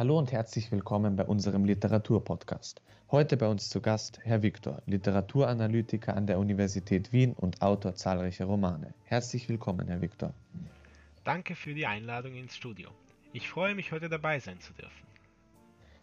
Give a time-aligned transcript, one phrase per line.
[0.00, 2.80] Hallo und herzlich willkommen bei unserem Literaturpodcast.
[3.10, 8.46] Heute bei uns zu Gast Herr Viktor, Literaturanalytiker an der Universität Wien und Autor zahlreicher
[8.46, 8.94] Romane.
[9.04, 10.32] Herzlich willkommen, Herr Viktor.
[11.22, 12.88] Danke für die Einladung ins Studio.
[13.34, 15.06] Ich freue mich, heute dabei sein zu dürfen.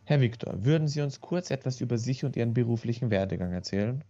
[0.06, 4.04] Herr Viktor, würden Sie uns kurz etwas über sich und Ihren beruflichen Werdegang erzählen?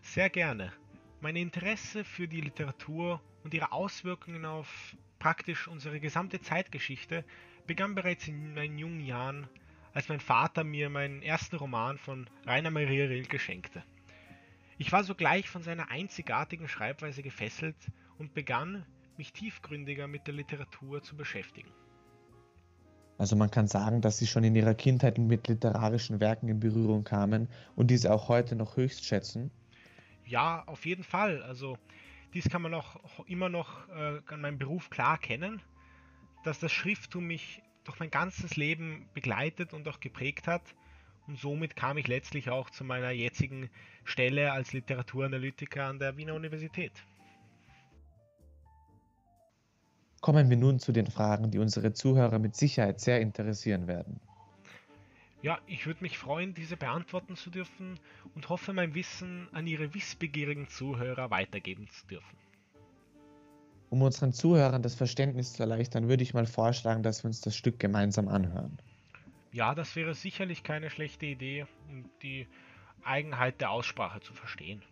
[0.00, 0.72] Sehr gerne.
[1.20, 7.24] Mein Interesse für die Literatur und ihre Auswirkungen auf praktisch unsere gesamte Zeitgeschichte
[7.68, 9.46] begann bereits in meinen jungen Jahren,
[9.92, 13.84] als mein Vater mir meinen ersten Roman von Rainer Maria Rilke schenkte.
[14.78, 17.76] Ich war sogleich von seiner einzigartigen Schreibweise gefesselt
[18.18, 18.84] und begann,
[19.16, 21.68] mich tiefgründiger mit der Literatur zu beschäftigen.
[23.18, 27.04] Also man kann sagen, dass Sie schon in Ihrer Kindheit mit literarischen Werken in Berührung
[27.04, 29.50] kamen und diese auch heute noch höchst schätzen?
[30.24, 31.42] Ja, auf jeden Fall.
[31.42, 31.76] Also
[32.32, 35.60] dies kann man auch immer noch äh, an meinem Beruf klar kennen
[36.48, 40.62] dass das Schrifttum mich durch mein ganzes Leben begleitet und auch geprägt hat.
[41.26, 43.70] Und somit kam ich letztlich auch zu meiner jetzigen
[44.04, 46.92] Stelle als Literaturanalytiker an der Wiener Universität.
[50.20, 54.20] Kommen wir nun zu den Fragen, die unsere Zuhörer mit Sicherheit sehr interessieren werden.
[55.40, 57.98] Ja, ich würde mich freuen, diese beantworten zu dürfen
[58.34, 62.36] und hoffe, mein Wissen an Ihre wissbegierigen Zuhörer weitergeben zu dürfen.
[63.90, 67.56] Um unseren Zuhörern das Verständnis zu erleichtern, würde ich mal vorschlagen, dass wir uns das
[67.56, 68.78] Stück gemeinsam anhören.
[69.50, 72.46] Ja, das wäre sicherlich keine schlechte Idee, um die
[73.02, 74.82] Eigenheit der Aussprache zu verstehen.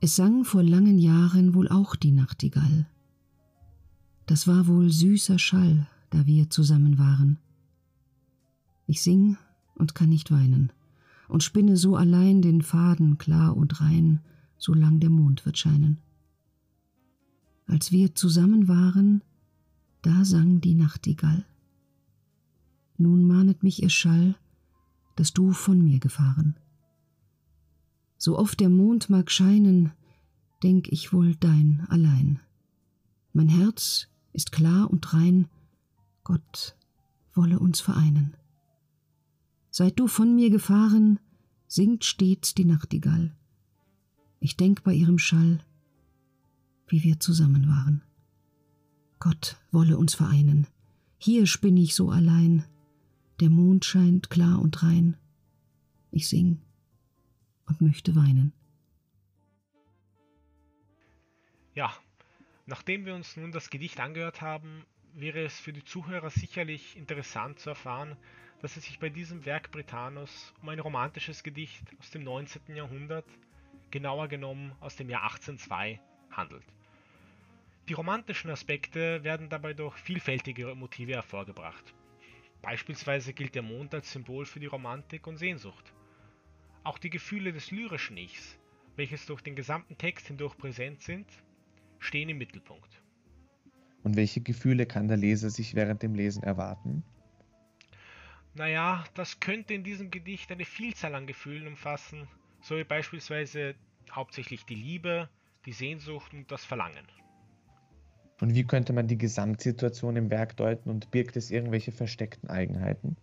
[0.00, 2.86] Es sang vor langen Jahren wohl auch die Nachtigall.
[4.26, 7.38] Das war wohl süßer Schall, da wir zusammen waren.
[8.86, 9.36] Ich sing
[9.74, 10.70] und kann nicht weinen
[11.28, 14.20] und spinne so allein den Faden klar und rein,
[14.58, 15.98] solang der Mond wird scheinen.
[17.66, 19.22] Als wir zusammen waren,
[20.02, 21.44] da sang die Nachtigall.
[22.96, 24.36] Nun mahnet mich ihr Schall,
[25.16, 26.56] dass du von mir gefahren.
[28.16, 29.92] So oft der Mond mag scheinen,
[30.62, 32.40] denk ich wohl dein allein.
[33.32, 35.48] Mein Herz ist klar und rein,
[36.24, 36.76] Gott
[37.34, 38.36] wolle uns vereinen.
[39.78, 41.20] Seit du von mir gefahren,
[41.66, 43.36] singt stets die Nachtigall.
[44.40, 45.62] Ich denk bei ihrem Schall,
[46.86, 48.02] wie wir zusammen waren.
[49.18, 50.66] Gott wolle uns vereinen.
[51.18, 52.64] Hier spinn ich so allein.
[53.40, 55.18] Der Mond scheint klar und rein.
[56.10, 56.62] Ich sing
[57.66, 58.54] und möchte weinen.
[61.74, 61.92] Ja,
[62.64, 67.58] nachdem wir uns nun das Gedicht angehört haben, wäre es für die Zuhörer sicherlich interessant
[67.58, 68.16] zu erfahren,
[68.62, 72.74] dass es sich bei diesem Werk Britanos um ein romantisches Gedicht aus dem 19.
[72.74, 73.26] Jahrhundert,
[73.90, 76.00] genauer genommen aus dem Jahr 1802,
[76.30, 76.64] handelt.
[77.88, 81.94] Die romantischen Aspekte werden dabei durch vielfältige Motive hervorgebracht.
[82.62, 85.92] Beispielsweise gilt der Mond als Symbol für die Romantik und Sehnsucht.
[86.82, 88.58] Auch die Gefühle des lyrischen Ichs,
[88.96, 91.26] welches durch den gesamten Text hindurch präsent sind,
[91.98, 93.02] stehen im Mittelpunkt.
[94.02, 97.04] Und welche Gefühle kann der Leser sich während dem Lesen erwarten?
[98.56, 102.26] Naja, das könnte in diesem Gedicht eine Vielzahl an Gefühlen umfassen,
[102.62, 103.74] so wie beispielsweise
[104.10, 105.28] hauptsächlich die Liebe,
[105.66, 107.06] die Sehnsucht und das Verlangen.
[108.40, 113.16] Und wie könnte man die Gesamtsituation im Werk deuten und birgt es irgendwelche versteckten Eigenheiten?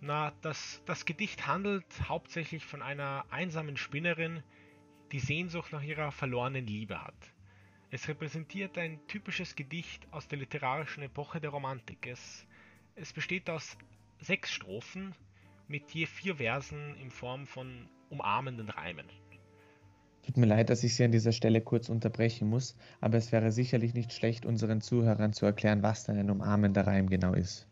[0.00, 4.42] Na, das, das Gedicht handelt hauptsächlich von einer einsamen Spinnerin,
[5.12, 7.14] die Sehnsucht nach ihrer verlorenen Liebe hat.
[7.90, 12.06] Es repräsentiert ein typisches Gedicht aus der literarischen Epoche der Romantik.
[12.06, 12.46] Es
[12.96, 13.76] es besteht aus
[14.20, 15.14] sechs Strophen
[15.68, 19.06] mit je vier Versen in Form von umarmenden Reimen.
[20.24, 23.50] Tut mir leid, dass ich Sie an dieser Stelle kurz unterbrechen muss, aber es wäre
[23.50, 27.66] sicherlich nicht schlecht, unseren Zuhörern zu erklären, was denn ein umarmender Reim genau ist.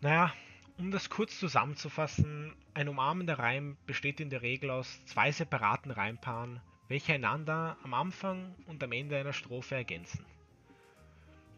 [0.00, 0.32] Naja,
[0.78, 6.60] um das kurz zusammenzufassen, ein umarmender Reim besteht in der Regel aus zwei separaten Reimpaaren,
[6.88, 10.24] welche einander am Anfang und am Ende einer Strophe ergänzen.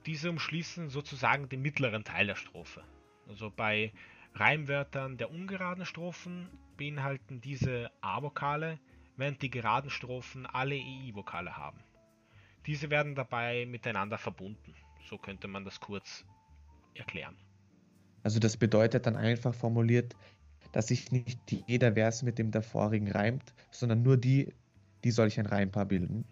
[0.08, 2.82] Diese umschließen sozusagen den mittleren Teil der Strophe.
[3.28, 3.93] Also bei
[4.32, 8.78] Reimwörtern der ungeraden Strophen beinhalten diese A-Vokale,
[9.19, 11.81] während die geraden Strophen alle EI-Vokale haben.
[12.64, 14.75] Diese werden dabei miteinander verbunden.
[15.10, 16.25] So könnte man das kurz
[16.94, 17.37] erklären.
[18.22, 20.16] Also das bedeutet dann einfach formuliert,
[20.72, 24.54] dass sich nicht jeder Vers mit dem davorigen reimt, sondern nur die,
[25.04, 26.25] die solch ein Reimpaar bilden.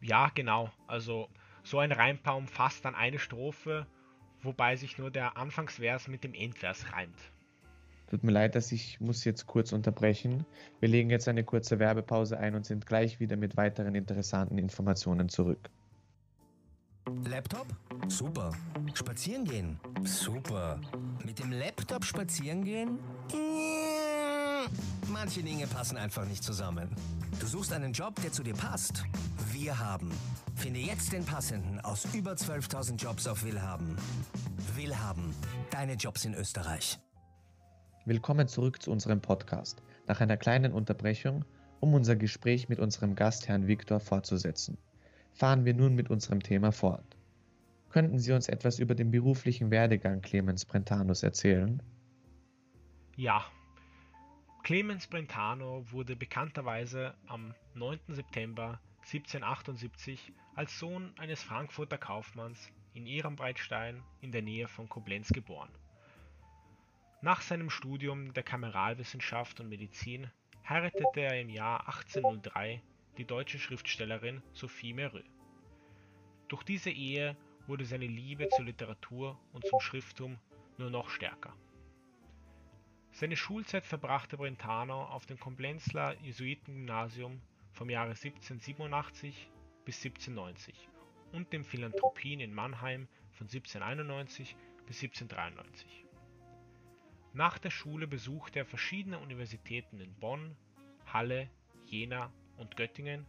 [0.00, 0.72] Ja, genau.
[0.86, 1.28] Also
[1.62, 3.86] so ein Reimpaar umfasst dann eine Strophe,
[4.42, 7.18] wobei sich nur der Anfangsvers mit dem Endvers reimt.
[8.08, 10.44] Tut mir leid, dass ich muss jetzt kurz unterbrechen.
[10.80, 15.30] Wir legen jetzt eine kurze Werbepause ein und sind gleich wieder mit weiteren interessanten Informationen
[15.30, 15.70] zurück.
[17.24, 17.66] Laptop?
[18.08, 18.52] Super.
[18.94, 19.80] Spazieren gehen?
[20.04, 20.78] Super.
[21.24, 22.98] Mit dem Laptop spazieren gehen?
[25.10, 26.88] Manche Dinge passen einfach nicht zusammen.
[27.40, 29.04] Du suchst einen Job, der zu dir passt?
[29.62, 30.10] Wir haben.
[30.56, 33.96] Finde jetzt den passenden aus über 12.000 Jobs auf Willhaben.
[34.74, 35.32] Willhaben.
[35.70, 36.98] Deine Jobs in Österreich.
[38.04, 39.80] Willkommen zurück zu unserem Podcast.
[40.08, 41.44] Nach einer kleinen Unterbrechung,
[41.78, 44.78] um unser Gespräch mit unserem Gast Herrn Viktor fortzusetzen,
[45.32, 47.16] fahren wir nun mit unserem Thema fort.
[47.88, 51.80] Könnten Sie uns etwas über den beruflichen Werdegang Clemens Brentanus erzählen?
[53.14, 53.44] Ja.
[54.64, 58.00] Clemens Brentano wurde bekannterweise am 9.
[58.08, 65.70] September 1778 als Sohn eines Frankfurter Kaufmanns in Ehrenbreitstein in der Nähe von Koblenz geboren.
[67.20, 70.30] Nach seinem Studium der Kameralwissenschaft und Medizin
[70.68, 72.82] heiratete er im Jahr 1803
[73.18, 75.24] die deutsche Schriftstellerin Sophie Mereux.
[76.48, 80.38] Durch diese Ehe wurde seine Liebe zur Literatur und zum Schrifttum
[80.78, 81.54] nur noch stärker.
[83.12, 87.40] Seine Schulzeit verbrachte Brentano auf dem Komblenzler Jesuitengymnasium
[87.72, 89.50] vom Jahre 1787
[89.84, 90.88] bis 1790
[91.32, 96.04] und dem Philanthropien in Mannheim von 1791 bis 1793.
[97.34, 100.54] Nach der Schule besuchte er verschiedene Universitäten in Bonn,
[101.06, 101.48] Halle,
[101.86, 103.26] Jena und Göttingen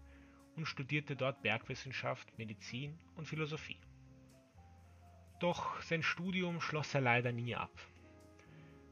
[0.56, 3.80] und studierte dort Bergwissenschaft, Medizin und Philosophie.
[5.40, 7.72] Doch sein Studium schloss er leider nie ab.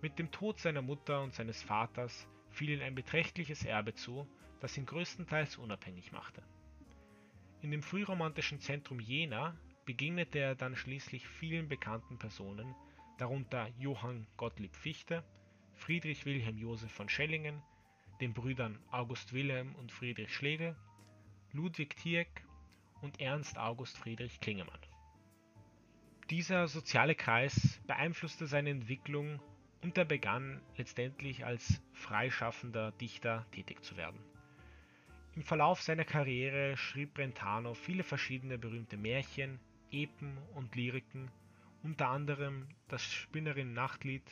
[0.01, 4.27] Mit dem Tod seiner Mutter und seines Vaters fiel ihm ein beträchtliches Erbe zu,
[4.62, 6.42] das ihn größtenteils unabhängig machte.
[7.62, 9.56] In dem frühromantischen Zentrum Jena
[9.86, 12.74] begegnete er dann schließlich vielen bekannten Personen,
[13.18, 15.24] darunter Johann Gottlieb Fichte,
[15.74, 17.62] Friedrich Wilhelm Joseph von Schellingen,
[18.19, 20.75] den Brüdern August Wilhelm und Friedrich Schlegel,
[21.52, 22.46] Ludwig Tieck
[23.02, 24.80] und Ernst August Friedrich Klingemann.
[26.30, 29.42] Dieser soziale Kreis beeinflusste seine Entwicklung
[29.81, 34.19] und er begann letztendlich als freischaffender Dichter tätig zu werden.
[35.36, 41.31] Im Verlauf seiner Karriere schrieb Brentano viele verschiedene berühmte Märchen, Epen und Lyriken
[41.83, 44.24] unter anderem das Spinnerin-Nachtlied,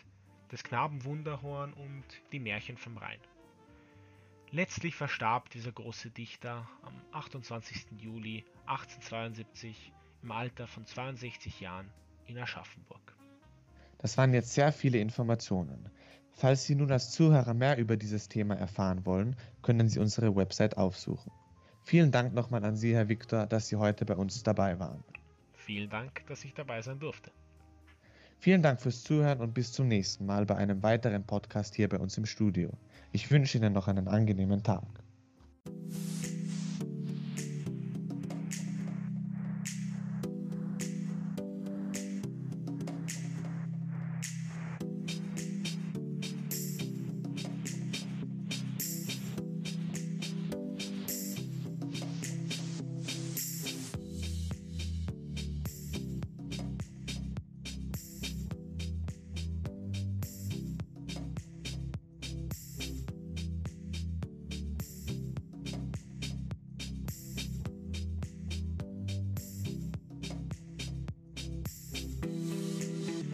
[0.52, 3.20] des Knaben Wunderhorn und die Märchen vom Rhein.
[4.52, 7.86] Letztlich verstarb dieser große Dichter am 28.
[8.00, 9.94] Juli 1872
[10.24, 11.90] im Alter von 62 Jahren
[12.26, 13.16] in Aschaffenburg.
[14.00, 15.90] Das waren jetzt sehr viele Informationen.
[16.40, 20.78] Falls Sie nun als Zuhörer mehr über dieses Thema erfahren wollen, können Sie unsere Website
[20.78, 21.34] aufsuchen.
[21.84, 25.04] Vielen Dank nochmal an Sie, Herr Viktor, dass Sie heute bei uns dabei waren.
[25.52, 27.30] Vielen Dank, dass ich dabei sein durfte.
[28.38, 32.00] Vielen Dank fürs Zuhören und bis zum nächsten Mal bei einem weiteren Podcast hier bei
[32.00, 32.70] uns im Studio.
[33.12, 34.88] Ich wünsche Ihnen noch einen angenehmen Tag.